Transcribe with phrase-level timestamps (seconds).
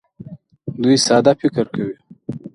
[0.81, 1.95] دوی ساده فکر کوي.